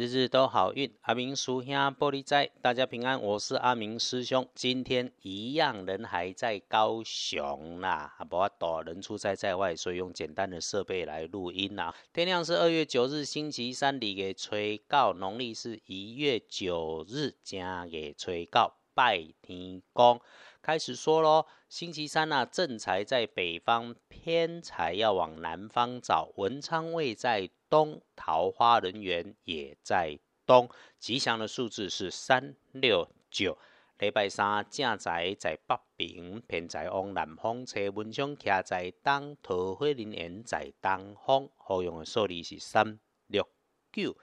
[0.00, 4.48] 日日都好运，阿明叔兄玻璃仔，大家平安，我是阿明师兄。
[4.54, 11.94] 今天一样人还在高雄啦，啊，不法多人出差在外，所以用简单的设备来录音啦。
[12.14, 20.18] 天亮是二月九日星期三，里给吹告，农历是一月九日，加给吹告，拜天公。
[20.62, 26.32] 开始说喽，星期三呐，正财在北方，偏财要往南方找。
[26.36, 30.68] 文昌位在东，桃花人缘也在东。
[30.98, 33.56] 吉祥的数字是三六九。
[33.98, 41.48] 礼拜三正宅在北平，偏财往南方车文昌徛在东，桃花人缘在东方。
[41.56, 43.46] 好用的数字是三六
[43.92, 44.16] 九。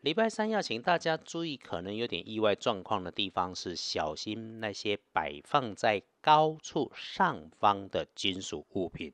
[0.00, 9.12] 礼拜三要请大家注意，可能有点意外状况的地方是小心那些摆放在高处上方的金属物品。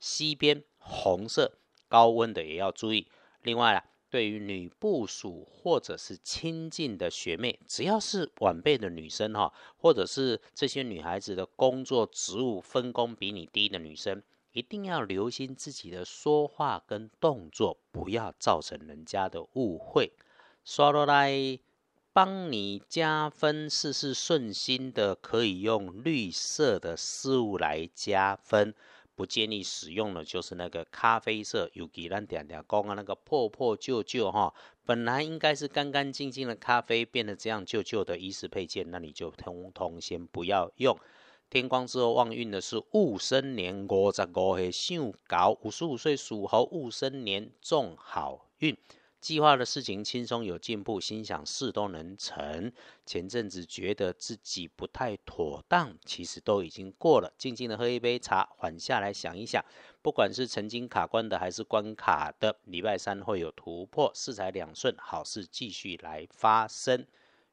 [0.00, 1.58] 西边红色
[1.88, 3.06] 高温的也要注意。
[3.42, 20.12] 另外啊，对于女部属或者是亲近的学妹，只要是晚辈的女生哈，或者是这些女孩子的工作职务分工比你低的女生，一定要留心自己的说话跟动作，不要造成人家的误会。
[20.64, 21.58] 刷落来
[22.12, 28.74] 帮你加分，事事顺心的，可以用绿色的事物来加分。
[29.16, 40.96] 不建议使用的，就是那个咖啡色，有给咱点点讲啊，那个破破旧旧哈，本来应该是干干净净的咖啡，变得这样旧旧的衣饰配件，那你就通通先不要用。
[41.48, 48.76] 天光之后旺运的是戊申年五十五岁上高，五十五岁属猴戊申年重好运。
[49.26, 52.70] 计划的事情轻松有进步，心想事都能成。
[53.04, 57.32] 前阵子觉得自己不太妥当，其实都已经过了。
[57.36, 59.64] 静静的喝一杯茶，缓下来想一想，
[60.00, 67.04] 不管是曾经卡关的还是关卡的，礼拜三会有突破，四财两顺，好事继续来发生。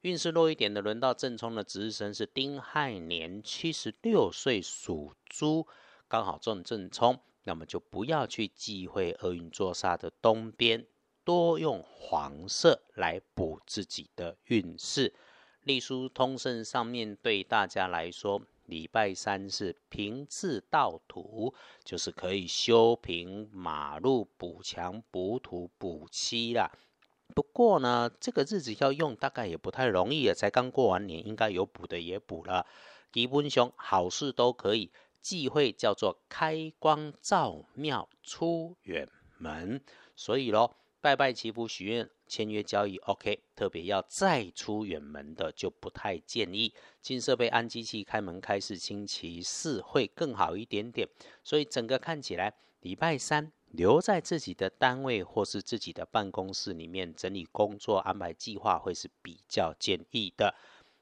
[0.01, 5.65] 运势弱一点的，轮到正冲的值日生是丁亥年七十六岁属猪，
[6.07, 10.85] 刚好中正冲，那么就不要去忌讳厄运坐煞的东边。
[11.23, 15.13] 多用黄色来补自己的运势。
[15.63, 21.53] 隶书通胜上面对大家来说，礼拜三是平治倒土，
[21.85, 26.69] 就是可以修平马路、补墙、补土、补漆啦。
[27.33, 30.33] 不过呢，这个日子要用，大概也不太容易啊。
[30.33, 32.65] 才刚过完年，应该有补的也补了。
[33.11, 34.91] 基本上好事都可以
[35.21, 39.07] 忌讳，叫做开光照庙出远
[39.37, 39.81] 门。
[40.15, 40.75] 所以咯。
[41.03, 43.43] 拜拜祈福许愿签约交易，OK。
[43.57, 46.73] 特别要再出远门的就不太建议。
[47.01, 51.05] 进设备安机器开门开市星期四会更好一点点。
[51.43, 60.55] 所以整个看起来，礼拜三留在自己的单位或是自己的办公室里面整理工作安排计划会是比较建议的。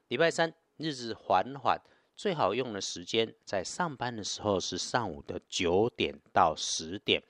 [0.08, 1.80] 礼拜三日子缓缓，
[2.16, 7.22] 最好用的时间在上班的时候是上午的九点到十点，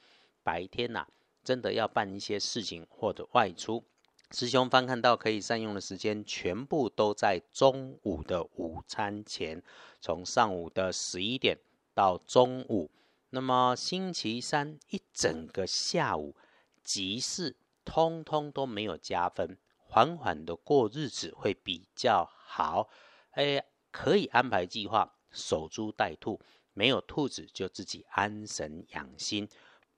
[0.42, 1.06] 白天呐。
[1.44, 3.84] 真的要办一些事情或者外出，
[4.30, 9.62] 师兄翻看到可以善用的时间，全部都在中午的午餐前，
[10.00, 11.58] 从上午的十一点
[11.94, 12.90] 到中午。
[13.30, 16.36] 那么星期三一整个下午，
[16.84, 22.88] 集市通通都没有加分，缓缓的过日子会比较好。
[23.30, 26.40] 哎，可以安排计划，守株待兔，
[26.74, 29.48] 没有兔子就自己安神养心。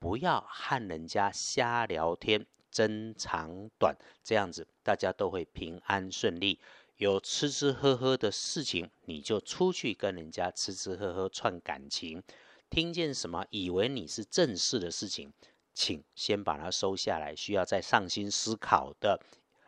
[0.05, 6.61] 不要和人家瞎聊天、争长短，这样子大家都会平安顺利。
[6.97, 12.23] 有吃吃喝喝的事情，你就出去跟人家吃吃喝喝串感情。
[12.69, 15.33] 听见什么以为你是正事的事情，
[15.73, 19.19] 请先把它收下来，需要再上心思考的。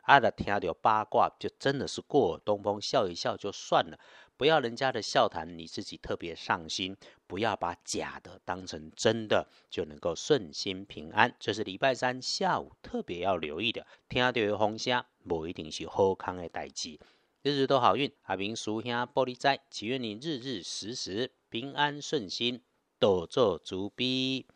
[0.02, 3.98] 阿的听到八卦，就真的是过耳东风，笑一笑就算了。
[4.36, 11.34] 不要人家的笑谈，你自己特别上心，不要把假的当成真的，就能够顺心平安。
[11.40, 13.86] 这是礼拜三下午特别要留意的。
[14.08, 16.98] 听到有红虾，不一定是好康的代志。
[17.42, 22.60] 日日都好运，阿明叔兄玻璃仔，祈愿你日日时时平安顺心，
[22.98, 24.46] 多做主笔。